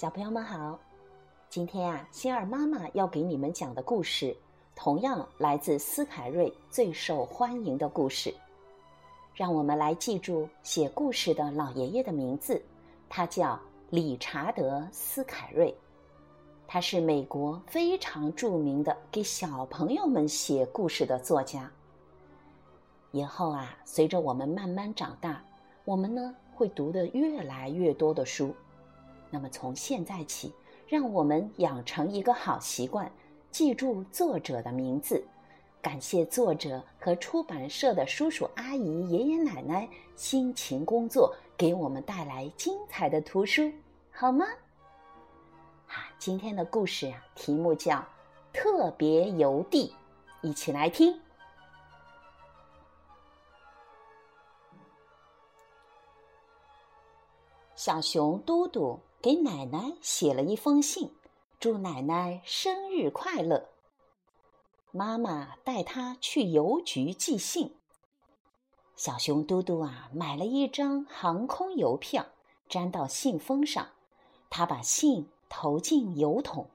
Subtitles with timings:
[0.00, 0.80] 小朋友们好，
[1.50, 4.34] 今天啊，星儿妈妈要给你们讲的故事，
[4.74, 8.34] 同样来自斯凯瑞最受欢迎的故事。
[9.34, 12.62] 让我们来记住写故事的老爷爷的名字，
[13.10, 13.60] 他叫
[13.90, 15.76] 理查德·斯凯瑞，
[16.66, 21.70] 他是美国非常著名的给小朋友们写故事的作家。
[23.10, 25.44] 以后啊，随着我们慢慢长大，
[25.84, 28.54] 我们呢会读的越来越多的书。
[29.30, 30.52] 那么从现在起，
[30.88, 33.10] 让我们养成一个好习惯，
[33.50, 35.24] 记住作者的名字，
[35.80, 43.72] 感谢作者和出版社的叔叔阿姨、爷爷奶奶辛勤工作，给我们带来精彩的图书，
[44.10, 44.44] 好吗？
[45.86, 47.96] 啊，今天的故事呀，题目叫
[48.52, 49.88] 《特别邮递》，
[50.48, 51.18] 一起来听。
[57.74, 59.00] 小熊嘟嘟。
[59.22, 61.12] 给奶奶写了一封信，
[61.58, 63.68] 祝奶奶生日快乐。
[64.92, 67.76] 妈妈带他去邮局寄信。
[68.96, 72.28] 小熊嘟嘟啊，买了一张航空邮票，
[72.70, 73.88] 粘到信封上。
[74.48, 76.70] 他把信投进邮筒。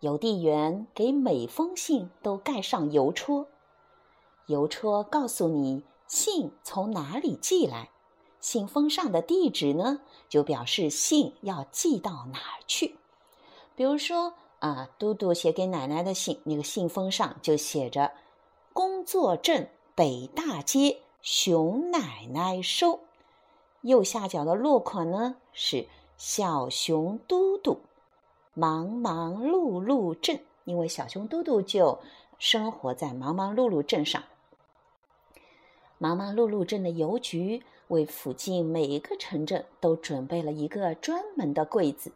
[0.00, 3.48] 邮递员给每封信都盖上邮戳，
[4.46, 7.90] 邮戳告诉你信从哪里寄来。
[8.44, 12.96] 信封上的地址呢，就表示信要寄到哪儿去。
[13.74, 18.12] 比如说啊，嘟嘟写给奶奶的信，那个信封上就写着
[18.74, 23.00] “工作镇北大街熊奶奶收”。
[23.80, 27.80] 右下角的落款呢是“小熊嘟嘟
[28.52, 31.98] 忙忙碌碌镇”，因为小熊嘟嘟就
[32.38, 34.22] 生活在忙忙碌碌镇上。
[36.04, 37.62] 忙忙碌碌镇的邮局。
[37.88, 42.12] 为附近每一个城镇都准备了一个专门的柜子，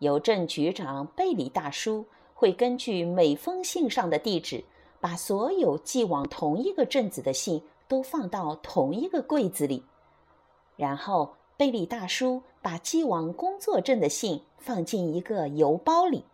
[0.00, 4.64] 邮政局长贝里大叔会根据每封信上的地址，
[5.00, 9.84] 把所有寄往同一个镇子的信都放到同一个柜子里。
[10.76, 16.24] 然后，贝里大叔把寄往工作镇的信放进一个邮包里，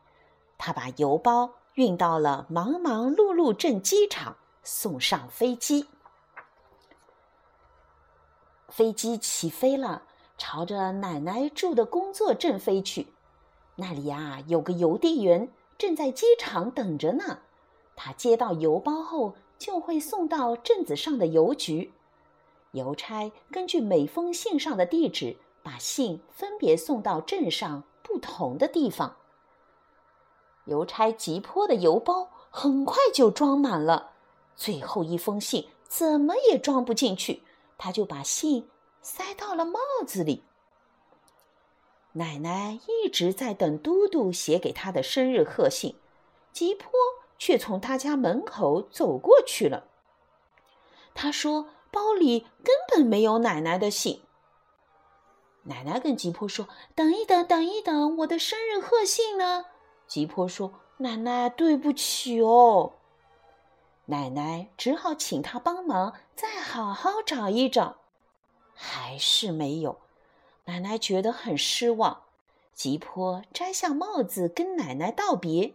[0.56, 5.86] 他把邮包运到了忙忙碌碌镇机场，送上飞机。
[8.70, 10.04] 飞机起飞了，
[10.38, 13.08] 朝着奶奶住的工作镇飞去。
[13.76, 17.40] 那里呀，有个邮递员正在机场等着呢。
[17.96, 21.92] 他接到邮包后，就会送到镇子上的邮局。
[22.72, 29.16] 邮差根据每封信上的地址，把信分别送到镇上不同的地方。
[30.66, 34.12] 邮差急迫的邮包很快就装满了，
[34.54, 37.42] 最后一封信怎么也装不进去。
[37.82, 38.68] 他就把信
[39.00, 40.44] 塞到了帽子里。
[42.12, 45.96] 奶奶一直在等嘟嘟写给他的生日贺信，
[46.52, 46.90] 吉坡
[47.38, 49.84] 却从他家门口走过去了。
[51.14, 54.20] 他说：“包里根本没有奶奶的信。”
[55.64, 59.64] 奶奶跟吉坡说：“等一等，等一等，我的生日贺信呢？”
[60.06, 62.92] 吉坡说：“奶奶，对不起哦。”
[64.10, 67.96] 奶奶只好请他帮忙，再好好找一找，
[68.74, 70.00] 还是没有。
[70.66, 72.24] 奶奶觉得很失望，
[72.74, 75.74] 吉坡摘下帽子跟奶奶道别。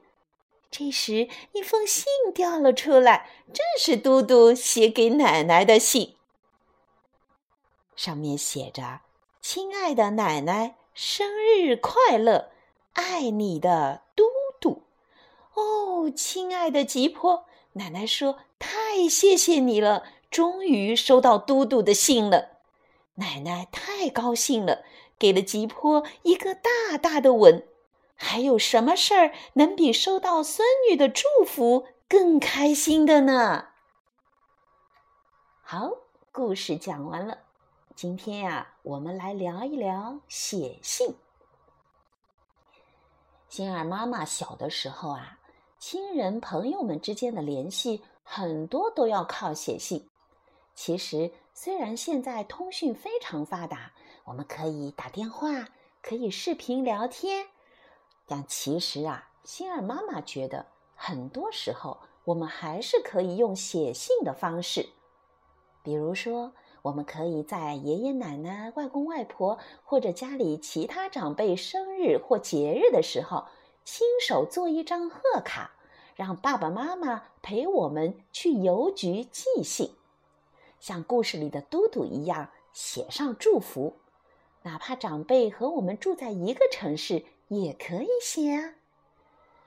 [0.69, 6.15] 这时，一封信掉了出来，正是嘟嘟写给奶奶的信。
[7.95, 9.01] 上面写着
[9.41, 12.51] ：“亲爱的奶奶，生日快乐！
[12.93, 14.25] 爱你的嘟
[14.59, 14.83] 嘟。”
[15.55, 17.45] 哦，亲爱的吉坡。
[17.77, 22.59] 奶奶说：“太谢谢你了，终于收到嘟嘟的信了。”
[23.15, 24.83] 奶奶太高兴了，
[25.19, 27.67] 给了吉坡一个大大的吻。
[28.15, 33.69] 还有什么事儿能比收到孙女的祝福更开心的呢？
[35.61, 35.91] 好，
[36.31, 37.39] 故事讲完了。
[37.93, 41.17] 今天呀，我们来聊一聊写信。
[43.49, 45.34] 星儿妈妈小的时候啊。
[45.87, 50.09] 亲人朋友们之间的联系很多都要靠写信。
[50.73, 53.93] 其实，虽然现在通讯非常发达，
[54.23, 55.69] 我们可以打电话，
[56.01, 57.45] 可以视频聊天，
[58.25, 60.65] 但其实啊，心儿妈妈觉得，
[60.95, 64.89] 很多时候我们还是可以用写信的方式。
[65.83, 73.45] 比如说，我们可以在爷爷奶奶、外公外婆或者家里其他长辈生日或节日的时候，
[73.83, 75.73] 亲手做一张贺卡。
[76.15, 79.91] 让爸爸妈妈陪我们去邮局寄信，
[80.79, 83.97] 像故事里的嘟嘟一样写上祝福。
[84.63, 88.73] 哪怕长辈和我们住在一个城市，也可以写啊。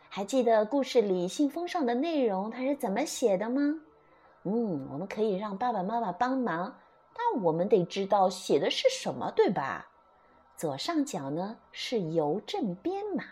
[0.08, 3.80] 还记得故事里信封上的内容它是怎么写的吗？
[4.44, 6.80] 嗯，我们可以让爸爸妈妈帮忙，
[7.12, 9.90] 但我们得知道写的是什么，对吧？
[10.56, 13.24] 左上角呢是邮政编码，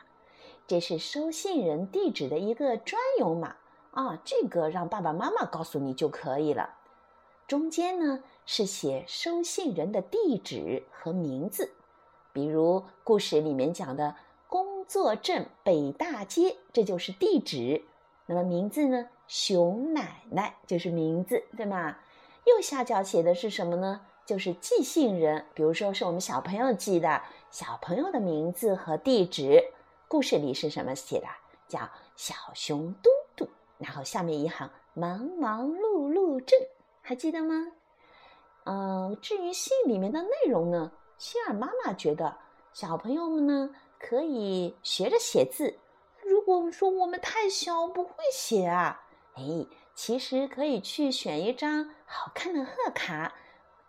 [0.66, 3.54] 这是收信人地址的一个专有码
[3.92, 6.74] 啊，这个让爸爸妈妈告诉你就可以了。
[7.46, 11.72] 中间呢是写收信人的地址和名字，
[12.32, 14.16] 比如故事里面讲的
[14.48, 17.84] 工作镇北大街，这就是地址。
[18.26, 21.96] 那么名字呢，熊奶奶就是名字，对吗？
[22.44, 24.00] 右下角写的是什么呢？
[24.24, 27.22] 就是寄信人，比如说是我们小朋友寄的，
[27.52, 29.62] 小朋友的名字和地址。
[30.08, 31.26] 故事里是什么写的？
[31.66, 31.80] 叫
[32.14, 36.56] 小熊嘟嘟，然后下面一行忙忙碌碌镇。
[37.02, 37.72] 还记得吗？
[38.66, 42.38] 嗯，至于信里面的内容呢，希尔妈妈觉得
[42.72, 45.76] 小朋友们呢可以学着写字。
[46.22, 49.66] 如果说我们太小不会写啊，哎，
[49.96, 53.34] 其实可以去选一张好看的贺卡，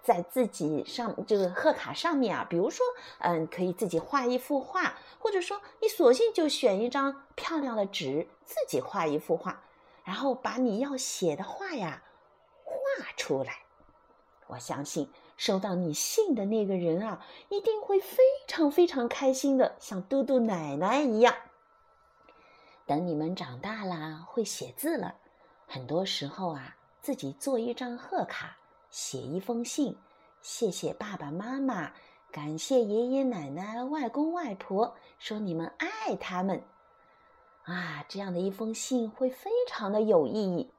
[0.07, 2.85] 在自己上这个贺卡上面啊，比如说，
[3.19, 9.61] 嗯，可以自己画一幅画，或者说你索性就选一张漂亮的纸，自己画一幅画，
[10.05, 12.03] 然后把你要写的话呀。
[12.63, 13.63] 画出来，
[14.47, 21.35] 我相信收到你信的那个人啊，一定会非常非常开心的，像嘟嘟奶奶一样。
[22.85, 25.15] 等你们长大了，会写字了，
[25.67, 28.57] 很多时候啊，自己做一张贺卡，
[28.89, 29.95] 写一封信，
[30.41, 31.93] 谢谢爸爸妈妈，
[32.31, 36.63] 感谢爷爷奶奶、外公外婆，说你们爱他们，
[37.63, 40.69] 啊，这样的一封信会非常的有意义。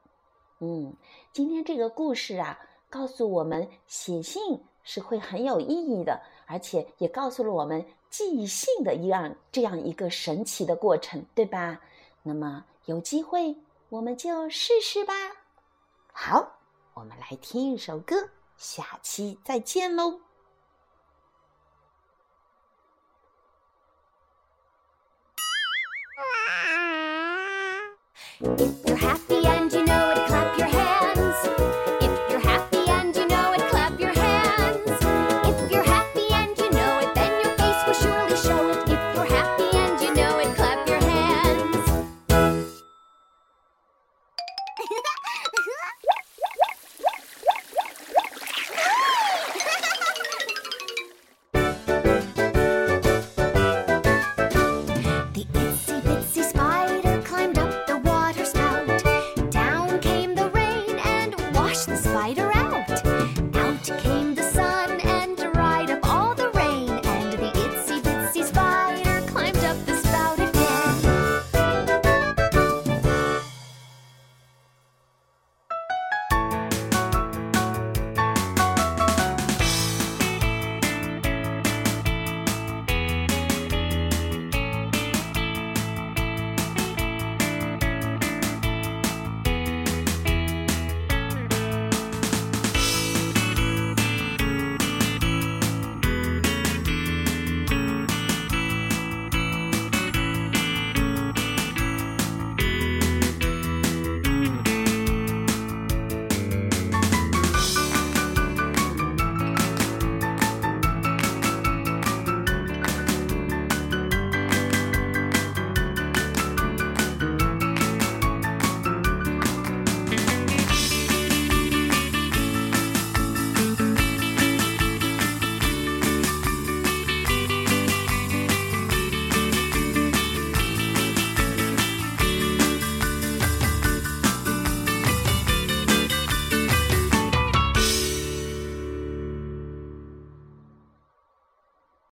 [0.59, 0.93] 嗯，
[1.31, 2.59] 今天这个故事啊，
[2.89, 11.79] 告诉我们写信是会很有意义的，而且也告诉了我们寄信的一样这样一个神奇的过程，对吧？
[12.23, 13.55] 那么有机会
[13.87, 15.13] 我们就试试吧。
[16.11, 16.58] 好，
[16.99, 20.19] 我们来听一首歌，下期再见喽。
[28.41, 29.58] If you're happy and